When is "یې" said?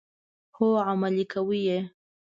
1.69-1.79